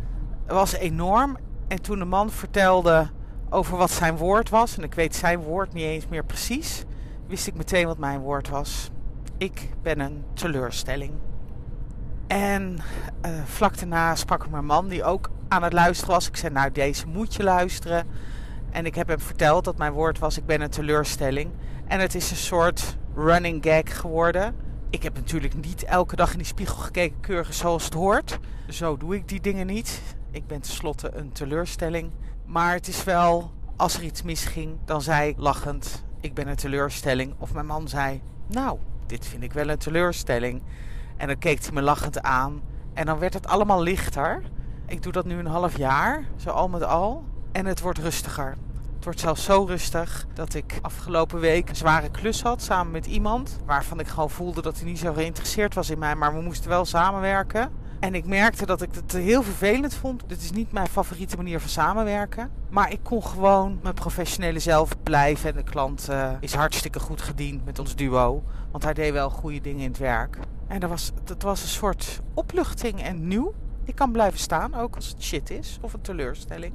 was 0.48 0.74
enorm. 0.74 1.38
En 1.68 1.82
toen 1.82 2.00
de 2.00 2.06
man 2.06 2.32
vertelde 2.32 3.10
over 3.50 3.78
wat 3.78 3.92
zijn 3.92 4.18
woord 4.18 4.50
was, 4.50 4.78
en 4.78 4.84
ik 4.84 4.94
weet 4.94 5.16
zijn 5.16 5.40
woord 5.40 5.74
niet 5.74 5.84
eens 5.84 6.08
meer 6.08 6.26
precies, 6.26 6.84
wist 7.28 7.48
ik 7.48 7.56
meteen 7.56 7.86
wat 7.86 7.98
mijn 7.98 8.20
woord 8.20 8.50
was. 8.50 8.90
Ik 9.38 9.70
ben 9.82 10.00
een 10.00 10.24
teleurstelling. 10.34 11.12
En 12.28 12.80
uh, 13.26 13.32
vlak 13.46 13.78
daarna 13.78 14.16
sprak 14.16 14.44
ik 14.44 14.52
mijn 14.52 14.66
man, 14.66 14.88
die 14.88 15.04
ook 15.04 15.30
aan 15.48 15.64
het 15.64 15.74
luisteren 15.74 16.14
was. 16.14 16.28
Ik 16.28 16.38
zei, 16.38 16.54
nou 16.54 16.72
deze 16.72 17.08
moet 17.08 17.36
je 17.36 17.44
luisteren. 17.44 18.08
En 18.72 18.86
ik 18.86 18.96
heb 18.96 19.08
hem 19.08 19.20
verteld 19.20 19.64
dat 19.64 19.78
mijn 19.78 19.94
woord 19.94 20.20
was, 20.20 20.38
ik 20.38 20.46
ben 20.46 20.62
een 20.62 20.70
teleurstelling. 20.70 21.52
En 21.88 22.00
het 22.00 22.16
is 22.16 22.32
een 22.32 22.38
soort 22.38 22.98
running 23.16 23.64
gag 23.64 24.00
geworden. 24.00 24.56
Ik 24.90 25.04
heb 25.04 25.16
natuurlijk 25.16 25.54
niet 25.66 25.84
elke 25.84 26.16
dag 26.16 26.32
in 26.32 26.38
die 26.38 26.48
spiegel 26.48 26.78
gekeken, 26.78 27.20
keurig 27.20 27.54
zoals 27.54 27.86
het 27.86 27.94
hoort. 27.94 28.40
Zo 28.70 28.98
doe 28.98 29.16
ik 29.16 29.28
die 29.28 29.42
dingen 29.42 29.68
niet. 29.68 30.02
Ik 30.34 30.48
ben 30.48 30.62
tenslotte 30.62 31.12
een 31.16 31.32
teleurstelling. 31.32 32.12
Maar 32.46 32.74
het 32.74 32.88
is 32.88 33.04
wel, 33.04 33.52
als 33.76 33.98
er 33.98 34.04
iets 34.04 34.22
misging, 34.22 34.78
dan 34.86 35.02
zei 35.02 35.34
lachend, 35.38 36.04
ik 36.20 36.34
ben 36.34 36.48
een 36.48 36.56
teleurstelling. 36.56 37.34
Of 37.38 37.54
mijn 37.54 37.66
man 37.66 37.88
zei, 37.88 38.22
nou, 38.48 38.78
dit 39.06 39.28
vind 39.28 39.44
ik 39.44 39.54
wel 39.54 39.70
een 39.70 39.78
teleurstelling. 39.78 40.62
En 41.18 41.28
dan 41.28 41.38
keek 41.38 41.64
hij 41.64 41.72
me 41.72 41.82
lachend 41.82 42.22
aan. 42.22 42.62
En 42.94 43.06
dan 43.06 43.20
werd 43.20 43.34
het 43.34 43.48
allemaal 43.48 43.82
lichter. 43.82 44.42
Ik 44.86 45.04
doe 45.04 45.12
dat 45.12 45.26
nu 45.26 45.38
een 45.40 45.46
half 45.46 45.78
jaar, 45.78 46.24
zo 46.36 46.50
al 46.50 46.70
met 46.70 46.84
al. 46.84 47.24
En 47.52 47.66
het 47.66 47.82
wordt 47.82 48.00
rustiger. 48.00 48.58
Het 48.96 49.04
wordt 49.04 49.20
zelfs 49.20 49.44
zo 49.44 49.64
rustig 49.64 50.26
dat 50.34 50.54
ik 50.54 50.80
afgelopen 50.82 51.40
week 51.40 51.70
een 51.70 51.76
zware 51.76 52.10
klus 52.10 52.42
had 52.42 52.62
samen 52.62 52.92
met 52.92 53.06
iemand. 53.06 53.60
Waarvan 53.66 54.00
ik 54.00 54.08
gewoon 54.08 54.30
voelde 54.30 54.62
dat 54.62 54.76
hij 54.76 54.86
niet 54.86 55.00
zo 55.00 55.14
geïnteresseerd 55.14 55.74
was 55.74 55.90
in 55.90 56.00
mij. 56.00 56.16
Maar 56.16 56.34
we 56.34 56.42
moesten 56.42 56.70
wel 56.70 56.86
samenwerken. 56.86 57.72
En 58.04 58.16
ik 58.16 58.26
merkte 58.26 58.66
dat 58.66 58.82
ik 58.82 58.96
het 58.96 59.12
heel 59.12 59.44
vervelend 59.44 59.94
vond. 59.94 60.24
Dit 60.28 60.42
is 60.42 60.52
niet 60.52 60.72
mijn 60.72 60.88
favoriete 60.88 61.36
manier 61.36 61.60
van 61.60 61.70
samenwerken. 61.70 62.52
Maar 62.70 62.92
ik 62.92 63.00
kon 63.04 63.24
gewoon 63.24 63.80
mijn 63.82 63.94
professionele 63.94 64.60
zelf 64.60 65.04
blijven. 65.04 65.50
En 65.50 65.56
de 65.56 65.64
klant 65.64 66.08
uh, 66.10 66.32
is 66.40 66.54
hartstikke 66.54 67.00
goed 67.00 67.22
gediend 67.22 67.66
met 67.66 67.80
ons 67.80 67.96
duo. 67.96 68.44
Want 68.72 68.84
hij 68.84 68.94
deed 68.94 69.12
wel 69.12 69.30
goede 69.30 69.62
dingen 69.62 69.82
in 69.82 69.90
het 69.90 69.98
werk. 69.98 70.38
En 70.68 70.80
dat 70.80 70.90
was, 70.90 71.12
dat 71.24 71.42
was 71.42 71.62
een 71.62 71.68
soort 71.68 72.22
opluchting 72.34 73.02
en 73.02 73.28
nieuw. 73.28 73.54
Ik 73.84 73.96
kan 73.96 74.12
blijven 74.12 74.40
staan, 74.40 74.76
ook 74.76 74.96
als 74.96 75.08
het 75.08 75.24
shit 75.24 75.50
is 75.50 75.78
of 75.82 75.94
een 75.94 76.02
teleurstelling. 76.02 76.74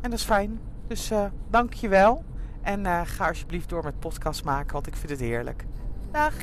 En 0.00 0.10
dat 0.10 0.18
is 0.18 0.24
fijn. 0.24 0.60
Dus 0.86 1.10
uh, 1.10 1.24
dank 1.50 1.72
je 1.72 1.88
wel. 1.88 2.24
En 2.62 2.84
uh, 2.84 3.00
ga 3.04 3.28
alsjeblieft 3.28 3.68
door 3.68 3.84
met 3.84 3.98
podcast 3.98 4.44
maken, 4.44 4.72
want 4.72 4.86
ik 4.86 4.96
vind 4.96 5.10
het 5.10 5.20
heerlijk. 5.20 5.64
Dag! 6.10 6.34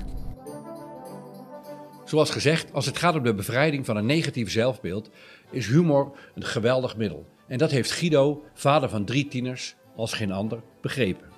Zoals 2.03 2.29
gezegd, 2.29 2.73
als 2.73 2.85
het 2.85 2.97
gaat 2.97 3.15
om 3.15 3.23
de 3.23 3.33
bevrijding 3.33 3.85
van 3.85 3.97
een 3.97 4.05
negatief 4.05 4.51
zelfbeeld, 4.51 5.09
is 5.51 5.67
humor 5.67 6.17
een 6.35 6.43
geweldig 6.43 6.97
middel. 6.97 7.25
En 7.47 7.57
dat 7.57 7.71
heeft 7.71 7.91
Guido, 7.91 8.43
vader 8.53 8.89
van 8.89 9.05
drie 9.05 9.27
tieners, 9.27 9.75
als 9.95 10.13
geen 10.13 10.31
ander, 10.31 10.61
begrepen. 10.81 11.31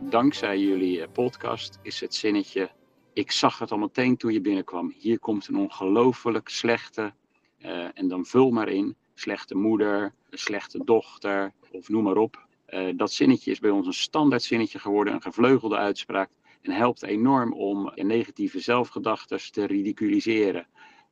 Dankzij 0.00 0.58
jullie 0.58 1.02
eh, 1.02 1.08
podcast 1.12 1.78
is 1.82 2.00
het 2.00 2.14
zinnetje 2.14 2.70
ik 3.12 3.30
zag 3.30 3.58
het 3.58 3.70
al 3.70 3.78
meteen 3.78 4.16
toen 4.16 4.32
je 4.32 4.40
binnenkwam. 4.40 4.94
Hier 4.98 5.18
komt 5.18 5.48
een 5.48 5.56
ongelooflijk 5.56 6.48
slechte, 6.48 7.12
uh, 7.58 7.86
en 7.94 8.08
dan 8.08 8.24
vul 8.24 8.50
maar 8.50 8.68
in, 8.68 8.96
slechte 9.14 9.54
moeder, 9.54 10.14
slechte 10.30 10.84
dochter, 10.84 11.52
of 11.70 11.88
noem 11.88 12.02
maar 12.02 12.16
op. 12.16 12.46
Uh, 12.68 12.92
dat 12.96 13.12
zinnetje 13.12 13.50
is 13.50 13.58
bij 13.58 13.70
ons 13.70 13.86
een 13.86 13.92
standaard 13.92 14.42
zinnetje 14.42 14.78
geworden, 14.78 15.14
een 15.14 15.22
gevleugelde 15.22 15.76
uitspraak. 15.76 16.30
En 16.62 16.72
helpt 16.72 17.02
enorm 17.02 17.52
om 17.52 17.92
negatieve 17.94 18.60
zelfgedachten 18.60 19.52
te 19.52 19.66
ridiculiseren. 19.66 20.66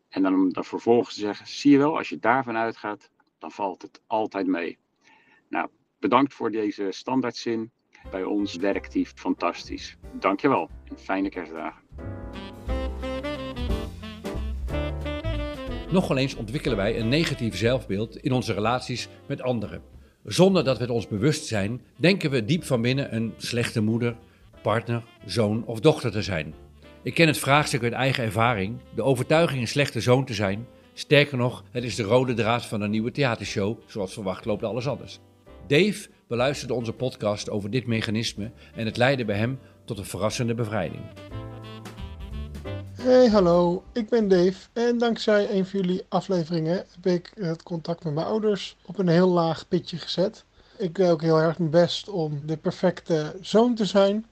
En 0.08 0.22
dan, 0.22 0.48
dan 0.48 0.64
vervolgens 0.64 1.14
te 1.14 1.20
zeggen, 1.20 1.46
zie 1.46 1.70
je 1.70 1.78
wel, 1.78 1.96
als 1.96 2.08
je 2.08 2.18
daarvan 2.18 2.56
uitgaat, 2.56 3.10
dan 3.38 3.50
valt 3.50 3.82
het 3.82 4.00
altijd 4.06 4.46
mee. 4.46 4.78
Nou, 5.48 5.68
bedankt 5.98 6.34
voor 6.34 6.50
deze 6.50 6.86
standaardzin. 6.90 7.70
Bij 8.10 8.24
ons 8.24 8.56
werkt 8.56 8.92
die 8.92 9.06
fantastisch. 9.06 9.96
Dankjewel 10.12 10.70
en 10.84 10.98
fijne 10.98 11.28
kerstdagen. 11.28 11.82
Nogal 15.90 16.16
eens 16.16 16.34
ontwikkelen 16.34 16.76
wij 16.76 16.98
een 16.98 17.08
negatief 17.08 17.56
zelfbeeld 17.56 18.16
in 18.16 18.32
onze 18.32 18.52
relaties 18.52 19.08
met 19.26 19.42
anderen. 19.42 19.82
Zonder 20.24 20.64
dat 20.64 20.76
we 20.76 20.82
het 20.82 20.92
ons 20.92 21.08
bewust 21.08 21.46
zijn, 21.46 21.80
denken 21.96 22.30
we 22.30 22.44
diep 22.44 22.64
van 22.64 22.82
binnen 22.82 23.14
een 23.14 23.34
slechte 23.36 23.80
moeder, 23.80 24.16
partner, 24.62 25.02
zoon 25.26 25.64
of 25.66 25.80
dochter 25.80 26.10
te 26.10 26.22
zijn. 26.22 26.54
Ik 27.02 27.14
ken 27.14 27.26
het 27.26 27.38
vraagstuk 27.38 27.82
uit 27.82 27.92
eigen 27.92 28.24
ervaring, 28.24 28.78
de 28.94 29.02
overtuiging 29.02 29.60
een 29.60 29.68
slechte 29.68 30.00
zoon 30.00 30.24
te 30.24 30.34
zijn. 30.34 30.66
Sterker 30.92 31.36
nog, 31.36 31.64
het 31.70 31.84
is 31.84 31.94
de 31.94 32.02
rode 32.02 32.34
draad 32.34 32.66
van 32.66 32.80
een 32.80 32.90
nieuwe 32.90 33.10
theatershow, 33.10 33.78
zoals 33.86 34.12
verwacht 34.12 34.44
loopt 34.44 34.62
alles 34.62 34.88
anders. 34.88 35.20
Dave 35.66 36.08
beluisterde 36.26 36.74
onze 36.74 36.92
podcast 36.92 37.50
over 37.50 37.70
dit 37.70 37.86
mechanisme 37.86 38.50
en 38.74 38.86
het 38.86 38.96
leidde 38.96 39.24
bij 39.24 39.36
hem 39.36 39.58
tot 39.84 39.98
een 39.98 40.04
verrassende 40.04 40.54
bevrijding. 40.54 41.02
Hey, 43.02 43.28
hallo, 43.28 43.82
ik 43.92 44.08
ben 44.08 44.28
Dave 44.28 44.68
en 44.72 44.98
dankzij 44.98 45.50
een 45.50 45.66
van 45.66 45.80
jullie 45.80 46.02
afleveringen 46.08 46.76
heb 46.76 47.06
ik 47.06 47.32
het 47.34 47.62
contact 47.62 48.04
met 48.04 48.14
mijn 48.14 48.26
ouders 48.26 48.76
op 48.86 48.98
een 48.98 49.08
heel 49.08 49.28
laag 49.28 49.68
pitje 49.68 49.96
gezet. 49.96 50.44
Ik 50.76 50.94
doe 50.94 51.10
ook 51.10 51.22
heel 51.22 51.38
erg 51.38 51.58
mijn 51.58 51.70
best 51.70 52.08
om 52.08 52.40
de 52.44 52.56
perfecte 52.56 53.36
zoon 53.40 53.74
te 53.74 53.84
zijn. 53.84 54.26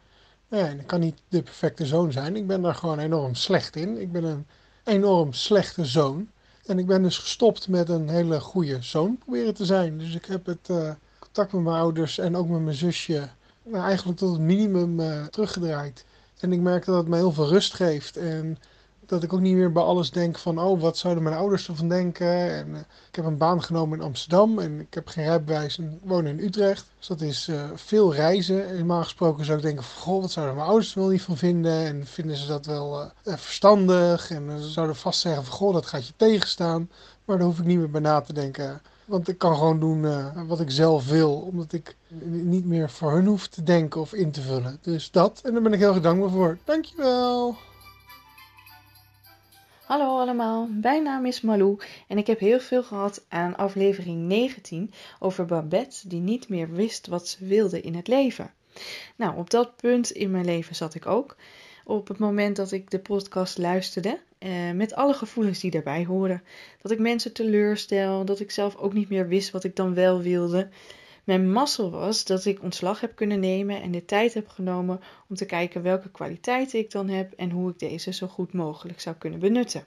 Nee, 0.49 0.75
ik 0.75 0.87
kan 0.87 1.01
niet 1.01 1.21
de 1.29 1.43
perfecte 1.43 1.87
zoon 1.87 2.13
zijn. 2.13 2.37
Ik 2.37 2.47
ben 2.47 2.63
daar 2.63 2.75
gewoon 2.75 2.99
enorm 2.99 3.35
slecht 3.35 3.77
in. 3.77 4.01
Ik 4.01 4.13
ben 4.13 4.25
een 4.25 4.47
enorm 4.85 5.33
slechte 5.33 5.85
zoon. 5.85 6.29
En 6.67 6.79
ik 6.79 6.87
ben 6.87 7.03
dus 7.03 7.19
gestopt 7.19 7.69
met 7.69 7.89
een 7.89 8.09
hele 8.09 8.41
goede 8.41 8.83
zoon 8.83 9.19
proberen 9.19 9.55
te 9.55 9.65
zijn. 9.65 9.99
Dus 9.99 10.15
ik 10.15 10.25
heb 10.25 10.47
het 10.47 10.69
uh, 10.71 10.91
contact 11.19 11.53
met 11.53 11.63
mijn 11.63 11.77
ouders 11.77 12.19
en 12.19 12.37
ook 12.37 12.49
met 12.49 12.61
mijn 12.61 12.77
zusje 12.77 13.29
nou, 13.63 13.85
eigenlijk 13.85 14.19
tot 14.19 14.33
het 14.33 14.41
minimum 14.41 15.01
uh, 15.01 15.25
teruggedraaid. 15.25 16.05
En 16.41 16.53
ik 16.53 16.61
merk 16.61 16.85
dat 16.85 16.97
het 16.97 17.09
me 17.09 17.17
heel 17.17 17.33
veel 17.33 17.49
rust 17.49 17.75
geeft. 17.75 18.17
En 18.17 18.59
dat 19.09 19.23
ik 19.23 19.33
ook 19.33 19.41
niet 19.41 19.55
meer 19.55 19.73
bij 19.73 19.83
alles 19.83 20.11
denk 20.11 20.39
van, 20.39 20.61
oh, 20.61 20.81
wat 20.81 20.97
zouden 20.97 21.23
mijn 21.23 21.37
ouders 21.37 21.69
ervan 21.69 21.89
denken? 21.89 22.51
En 22.55 22.69
uh, 22.69 22.79
ik 22.79 23.17
heb 23.17 23.25
een 23.25 23.37
baan 23.37 23.63
genomen 23.63 23.99
in 23.99 24.05
Amsterdam 24.05 24.59
en 24.59 24.81
ik 24.81 24.95
heb 24.95 25.09
geen 25.09 25.25
rijbewijs 25.25 25.79
en 25.79 26.01
woon 26.03 26.27
in 26.27 26.39
Utrecht. 26.39 26.87
Dus 26.99 27.07
dat 27.07 27.21
is 27.21 27.49
uh, 27.49 27.63
veel 27.75 28.15
reizen. 28.15 28.69
En 28.69 28.77
normaal 28.77 29.03
gesproken 29.03 29.45
zou 29.45 29.57
ik 29.57 29.65
denken 29.65 29.85
van, 29.85 30.03
goh, 30.03 30.21
wat 30.21 30.31
zouden 30.31 30.55
mijn 30.55 30.67
ouders 30.67 30.95
er 30.95 31.01
wel 31.01 31.11
niet 31.11 31.23
van 31.23 31.37
vinden? 31.37 31.87
En 31.87 32.07
vinden 32.07 32.37
ze 32.37 32.47
dat 32.47 32.67
wel 32.67 33.03
uh, 33.03 33.35
verstandig? 33.37 34.31
En 34.31 34.63
ze 34.63 34.69
zouden 34.69 34.97
vast 34.97 35.21
zeggen 35.21 35.45
van, 35.45 35.55
goh, 35.55 35.73
dat 35.73 35.87
gaat 35.87 36.07
je 36.07 36.13
tegenstaan. 36.17 36.91
Maar 37.25 37.37
daar 37.37 37.47
hoef 37.47 37.59
ik 37.59 37.65
niet 37.65 37.79
meer 37.79 37.91
bij 37.91 38.01
na 38.01 38.21
te 38.21 38.33
denken. 38.33 38.81
Want 39.05 39.29
ik 39.29 39.39
kan 39.39 39.55
gewoon 39.55 39.81
doen 39.81 40.07
wat 40.47 40.61
ik 40.61 40.71
zelf 40.71 41.09
wil, 41.09 41.33
omdat 41.35 41.73
ik 41.73 41.97
niet 42.25 42.65
meer 42.65 42.91
voor 42.91 43.13
hun 43.13 43.27
hoef 43.27 43.47
te 43.47 43.63
denken 43.63 44.01
of 44.01 44.13
in 44.13 44.31
te 44.31 44.41
vullen. 44.41 44.79
Dus 44.83 45.11
dat, 45.11 45.41
en 45.45 45.53
daar 45.53 45.63
ben 45.63 45.73
ik 45.73 45.79
heel 45.79 45.95
erg 45.95 46.03
dankbaar 46.03 46.31
voor. 46.31 46.59
Dankjewel! 46.65 47.57
Hallo 49.89 50.19
allemaal, 50.19 50.69
mijn 50.81 51.03
naam 51.03 51.27
is 51.27 51.41
Malou 51.41 51.79
en 52.09 52.19
ik 52.19 52.27
heb 52.27 52.39
heel 52.39 52.61
veel 52.61 52.83
gehad 52.83 53.25
aan 53.29 53.57
aflevering 53.57 54.27
19 54.27 54.93
over 55.19 55.47
Babette 55.47 56.09
die 56.09 56.21
niet 56.21 56.49
meer 56.49 56.71
wist 56.71 57.07
wat 57.07 57.29
ze 57.29 57.45
wilde 57.47 57.81
in 57.81 57.95
het 57.95 58.09
leven. 58.09 58.53
Nou, 59.17 59.37
op 59.37 59.51
dat 59.51 59.77
punt 59.77 60.11
in 60.11 60.31
mijn 60.31 60.45
leven 60.45 60.75
zat 60.75 60.95
ik 60.95 61.07
ook. 61.07 61.37
Op 61.85 62.09
het 62.09 62.19
moment 62.19 62.57
dat 62.57 62.73
ik 62.73 62.91
de 62.91 62.99
podcast 62.99 63.59
luisterde, 63.59 64.19
eh, 64.39 64.71
met 64.75 64.95
alle 64.95 65.15
gevoelens 65.15 65.61
die 65.61 65.71
daarbij 65.71 66.05
horen. 66.05 66.43
Dat 66.83 66.93
ik 66.93 66.99
mensen 66.99 67.33
teleurstel, 67.33 68.25
dat 68.25 68.41
ik 68.41 68.51
zelf 68.51 68.77
ook 68.77 68.93
niet 68.93 69.09
meer 69.09 69.29
wist 69.29 69.51
wat 69.51 69.65
ik 69.65 69.77
dan 69.77 69.95
wel 69.95 70.21
wilde. 70.21 70.69
Mijn 71.29 71.53
mazzel 71.53 71.91
was 71.91 72.25
dat 72.25 72.45
ik 72.45 72.63
ontslag 72.63 73.01
heb 73.01 73.15
kunnen 73.15 73.41
nemen 73.41 73.83
en 73.83 73.91
de 73.91 74.05
tijd 74.05 74.35
heb 74.35 74.49
genomen 74.49 75.01
om 75.29 75.37
te 75.37 75.47
kijken 75.47 75.83
welke 75.83 76.11
kwaliteiten 76.11 76.79
ik 76.79 76.91
dan 76.91 77.09
heb 77.09 77.33
en 77.33 77.51
hoe 77.51 77.71
ik 77.71 77.79
deze 77.79 78.13
zo 78.13 78.27
goed 78.27 78.53
mogelijk 78.53 79.01
zou 79.01 79.17
kunnen 79.17 79.39
benutten. 79.39 79.85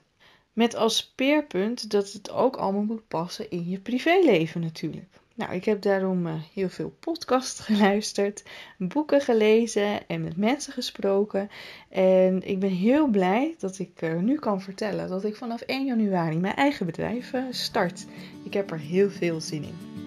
Met 0.52 0.74
als 0.74 0.96
speerpunt 0.96 1.90
dat 1.90 2.12
het 2.12 2.30
ook 2.30 2.56
allemaal 2.56 2.82
moet 2.82 3.08
passen 3.08 3.50
in 3.50 3.68
je 3.68 3.80
privéleven 3.80 4.60
natuurlijk. 4.60 5.20
Nou, 5.34 5.52
ik 5.52 5.64
heb 5.64 5.82
daarom 5.82 6.26
uh, 6.26 6.34
heel 6.54 6.68
veel 6.68 6.96
podcasts 7.00 7.60
geluisterd, 7.70 8.42
boeken 8.78 9.20
gelezen 9.20 10.08
en 10.08 10.22
met 10.22 10.36
mensen 10.36 10.72
gesproken. 10.72 11.50
En 11.88 12.48
ik 12.48 12.58
ben 12.58 12.70
heel 12.70 13.06
blij 13.06 13.54
dat 13.58 13.78
ik 13.78 14.02
uh, 14.02 14.18
nu 14.18 14.38
kan 14.38 14.60
vertellen 14.60 15.08
dat 15.08 15.24
ik 15.24 15.36
vanaf 15.36 15.60
1 15.60 15.84
januari 15.84 16.38
mijn 16.38 16.56
eigen 16.56 16.86
bedrijf 16.86 17.32
uh, 17.32 17.44
start. 17.50 18.06
Ik 18.44 18.54
heb 18.54 18.70
er 18.70 18.78
heel 18.78 19.10
veel 19.10 19.40
zin 19.40 19.62
in. 19.62 20.01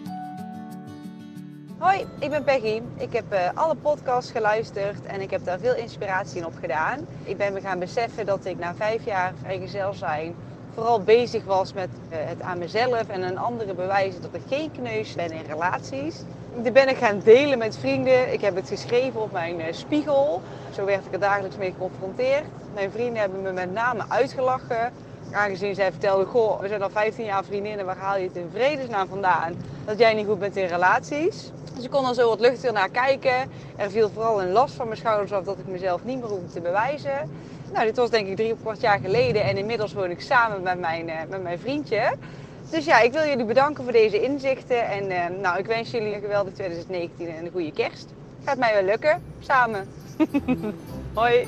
Hoi, 1.85 2.05
ik 2.19 2.29
ben 2.29 2.43
Peggy. 2.43 2.81
Ik 2.95 3.13
heb 3.13 3.33
uh, 3.33 3.39
alle 3.53 3.75
podcasts 3.75 4.31
geluisterd 4.31 5.05
en 5.05 5.21
ik 5.21 5.31
heb 5.31 5.45
daar 5.45 5.59
veel 5.59 5.75
inspiratie 5.75 6.37
in 6.37 6.45
opgedaan. 6.45 6.99
Ik 7.23 7.37
ben 7.37 7.53
me 7.53 7.61
gaan 7.61 7.79
beseffen 7.79 8.25
dat 8.25 8.45
ik 8.45 8.57
na 8.59 8.75
vijf 8.75 9.05
jaar 9.05 9.33
vrijgezel 9.41 9.93
zijn 9.93 10.35
vooral 10.73 11.01
bezig 11.01 11.43
was 11.43 11.73
met 11.73 11.89
eh, 12.09 12.17
het 12.21 12.41
aan 12.41 12.57
mezelf 12.57 13.07
en 13.07 13.23
aan 13.23 13.37
anderen 13.37 13.75
bewijzen 13.75 14.21
dat 14.21 14.33
ik 14.33 14.41
geen 14.47 14.71
kneus 14.71 15.15
ben 15.15 15.31
in 15.31 15.45
relaties. 15.47 16.15
Die 16.55 16.71
ben 16.71 16.89
ik 16.89 16.97
gaan 16.97 17.21
delen 17.23 17.57
met 17.57 17.77
vrienden. 17.77 18.33
Ik 18.33 18.41
heb 18.41 18.55
het 18.55 18.69
geschreven 18.69 19.21
op 19.21 19.31
mijn 19.31 19.59
eh, 19.59 19.73
spiegel. 19.73 20.41
Zo 20.75 20.85
werd 20.85 21.05
ik 21.05 21.13
er 21.13 21.19
dagelijks 21.19 21.57
mee 21.57 21.71
geconfronteerd. 21.71 22.45
Mijn 22.73 22.91
vrienden 22.91 23.21
hebben 23.21 23.41
me 23.41 23.51
met 23.51 23.73
name 23.73 24.03
uitgelachen. 24.07 24.91
Aangezien 25.31 25.75
zij 25.75 25.91
vertelde, 25.91 26.25
goh, 26.25 26.59
we 26.59 26.67
zijn 26.67 26.81
al 26.81 26.89
15 26.89 27.25
jaar 27.25 27.43
vriendinnen, 27.43 27.85
waar 27.85 27.97
haal 27.97 28.17
je 28.17 28.27
het 28.27 28.35
in 28.35 28.49
vredesnaam 28.53 29.07
vandaan? 29.07 29.53
Dat 29.85 29.99
jij 29.99 30.13
niet 30.13 30.25
goed 30.25 30.39
bent 30.39 30.55
in 30.55 30.67
relaties. 30.67 31.51
Dus 31.75 31.83
ik 31.83 31.89
kon 31.89 32.07
er 32.07 32.13
zo 32.13 32.29
wat 32.29 32.39
luchtiger 32.39 32.73
naar 32.73 32.89
kijken. 32.89 33.51
Er 33.75 33.91
viel 33.91 34.09
vooral 34.09 34.41
een 34.41 34.51
last 34.51 34.73
van 34.73 34.85
mijn 34.87 34.99
schouders 34.99 35.31
af 35.31 35.43
dat 35.43 35.57
ik 35.57 35.67
mezelf 35.67 36.03
niet 36.03 36.19
meer 36.19 36.29
hoefde 36.29 36.51
te 36.51 36.61
bewijzen. 36.61 37.29
Nou, 37.73 37.85
dit 37.85 37.97
was 37.97 38.09
denk 38.09 38.27
ik 38.27 38.35
drie 38.35 38.53
of 38.53 38.61
kwart 38.61 38.81
jaar 38.81 38.99
geleden 38.99 39.43
en 39.43 39.57
inmiddels 39.57 39.93
woon 39.93 40.09
ik 40.09 40.21
samen 40.21 40.61
met 40.61 40.79
mijn, 40.79 41.07
uh, 41.07 41.13
met 41.29 41.43
mijn 41.43 41.59
vriendje. 41.59 42.13
Dus 42.69 42.85
ja, 42.85 42.99
ik 42.99 43.11
wil 43.11 43.25
jullie 43.25 43.45
bedanken 43.45 43.83
voor 43.83 43.93
deze 43.93 44.21
inzichten. 44.21 44.87
En 44.87 45.11
uh, 45.11 45.39
nou, 45.41 45.59
ik 45.59 45.65
wens 45.65 45.91
jullie 45.91 46.15
een 46.15 46.21
geweldig 46.21 46.53
2019 46.53 47.27
en 47.27 47.45
een 47.45 47.51
goede 47.51 47.71
kerst. 47.71 48.07
Gaat 48.45 48.57
mij 48.57 48.73
wel 48.73 48.83
lukken, 48.83 49.23
samen. 49.39 49.87
Hoi. 51.13 51.47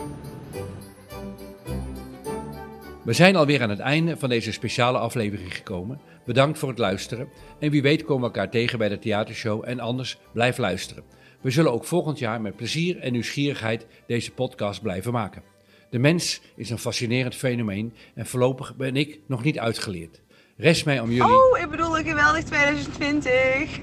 We 3.07 3.13
zijn 3.13 3.35
alweer 3.35 3.61
aan 3.61 3.69
het 3.69 3.79
einde 3.79 4.17
van 4.17 4.29
deze 4.29 4.51
speciale 4.51 4.97
aflevering 4.97 5.55
gekomen. 5.55 5.99
Bedankt 6.25 6.59
voor 6.59 6.69
het 6.69 6.77
luisteren. 6.77 7.29
En 7.59 7.71
wie 7.71 7.81
weet 7.81 8.03
komen 8.03 8.21
we 8.21 8.35
elkaar 8.35 8.51
tegen 8.51 8.77
bij 8.77 8.89
de 8.89 8.99
theatershow 8.99 9.63
en 9.65 9.79
anders 9.79 10.17
blijf 10.33 10.57
luisteren. 10.57 11.03
We 11.41 11.51
zullen 11.51 11.71
ook 11.71 11.85
volgend 11.85 12.19
jaar 12.19 12.41
met 12.41 12.55
plezier 12.55 12.99
en 12.99 13.11
nieuwsgierigheid 13.11 13.87
deze 14.07 14.31
podcast 14.31 14.81
blijven 14.81 15.11
maken. 15.11 15.43
De 15.89 15.99
mens 15.99 16.41
is 16.55 16.69
een 16.69 16.77
fascinerend 16.77 17.35
fenomeen 17.35 17.93
en 18.15 18.25
voorlopig 18.25 18.75
ben 18.75 18.95
ik 18.95 19.19
nog 19.27 19.43
niet 19.43 19.59
uitgeleerd. 19.59 20.21
Rest 20.57 20.85
mij 20.85 20.99
om 20.99 21.11
jullie. 21.11 21.33
Oh, 21.33 21.59
ik 21.59 21.69
bedoel 21.69 21.97
een 21.97 22.05
geweldig 22.05 22.43
2020. 22.43 23.79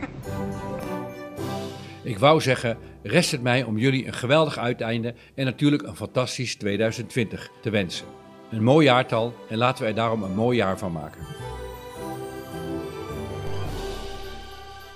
Ik 2.03 2.19
wou 2.19 2.41
zeggen, 2.41 2.79
rest 3.03 3.31
het 3.31 3.43
mij 3.43 3.63
om 3.63 3.79
jullie 3.79 4.07
een 4.07 4.15
geweldig 4.15 4.59
uiteinde 4.59 5.15
en 5.35 5.45
natuurlijk 5.45 5.83
een 5.83 5.97
fantastisch 5.97 6.57
2020 6.57 7.51
te 7.61 7.71
wensen. 7.71 8.24
Een 8.51 8.63
mooi 8.63 8.87
jaartal 8.87 9.35
en 9.49 9.59
laten 9.59 9.87
er 9.87 9.95
daarom 9.95 10.23
een 10.23 10.35
mooi 10.35 10.57
jaar 10.57 10.79
van 10.79 10.93
maken. 10.93 11.21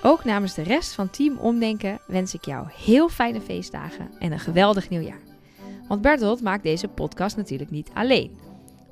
Ook 0.03 0.25
namens 0.25 0.55
de 0.55 0.63
rest 0.63 0.95
van 0.95 1.11
Team 1.11 1.39
Omdenken 1.39 1.99
wens 2.07 2.35
ik 2.35 2.45
jou 2.45 2.67
heel 2.87 3.09
fijne 3.09 3.41
feestdagen 3.41 4.11
en 4.19 4.33
een 4.33 4.39
geweldig 4.39 4.89
nieuwjaar. 4.89 5.21
Want 5.89 6.03
Bertolt 6.03 6.43
maakt 6.43 6.63
deze 6.63 6.89
podcast 6.89 7.37
natuurlijk 7.37 7.71
niet 7.71 7.91
alleen. 7.95 8.39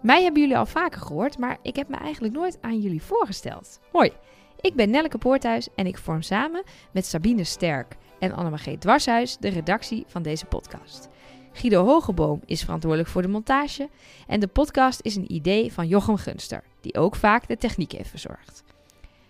Mij 0.01 0.23
hebben 0.23 0.41
jullie 0.41 0.59
al 0.59 0.67
vaker 0.67 1.01
gehoord, 1.01 1.39
maar 1.39 1.59
ik 1.63 1.77
heb 1.77 1.89
me 1.89 1.97
eigenlijk 1.97 2.35
nooit 2.35 2.59
aan 2.61 2.81
jullie 2.81 3.03
voorgesteld. 3.03 3.81
Hoi, 3.93 4.13
ik 4.61 4.75
ben 4.75 4.91
Nelleke 4.91 5.19
Poorthuis 5.19 5.69
en 5.75 5.87
ik 5.87 5.99
vorm 5.99 6.23
samen 6.23 6.63
met 6.93 7.07
Sabine 7.07 7.45
Sterk 7.45 7.97
en 8.19 8.33
Annemarie 8.33 8.79
Dwarshuis 8.79 9.37
de 9.37 9.49
redactie 9.49 10.05
van 10.07 10.23
deze 10.23 10.47
podcast. 10.47 11.09
Guido 11.57 11.85
Hogeboom 11.85 12.41
is 12.45 12.63
verantwoordelijk 12.63 13.11
voor 13.11 13.23
de 13.23 13.29
montage 13.29 13.89
en 14.27 14.41
de 14.41 14.47
podcast 14.47 15.01
is 15.03 15.17
een 15.17 15.33
idee 15.33 15.73
van 15.73 15.89
Jochem 15.89 16.17
Gunster, 16.17 16.63
die 16.81 16.95
ook 16.95 17.17
vaak 17.17 17.49
de 17.49 17.57
techniek 17.57 17.93
heeft 17.93 18.11
verzorgd. 18.11 18.65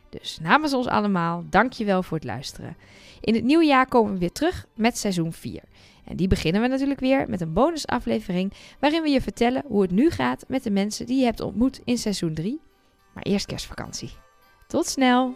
Dus 0.09 0.38
namens 0.42 0.75
ons 0.75 0.87
allemaal, 0.87 1.45
dankjewel 1.50 2.02
voor 2.02 2.16
het 2.16 2.26
luisteren. 2.26 2.76
In 3.21 3.35
het 3.35 3.45
nieuwe 3.45 3.64
jaar 3.64 3.88
komen 3.88 4.12
we 4.12 4.18
weer 4.18 4.33
terug 4.33 4.66
met 4.75 4.99
seizoen 4.99 5.33
4. 5.33 5.62
En 6.04 6.16
die 6.16 6.28
beginnen 6.28 6.62
we 6.62 6.68
natuurlijk 6.68 7.00
weer 7.00 7.28
met 7.28 7.40
een 7.40 7.52
bonusaflevering 7.52 8.52
waarin 8.80 9.02
we 9.02 9.09
je 9.09 9.21
vertellen 9.21 9.62
hoe 9.66 9.83
het 9.83 9.90
nu 9.90 10.11
gaat 10.11 10.45
met 10.49 10.62
de 10.62 10.71
mensen 10.71 11.06
die 11.06 11.18
je 11.18 11.25
hebt 11.25 11.40
ontmoet 11.40 11.80
in 11.85 11.99
seizoen 11.99 12.35
3. 12.35 12.61
Maar 13.12 13.23
eerst 13.23 13.47
kerstvakantie. 13.47 14.11
Tot 14.66 14.87
snel! 14.87 15.35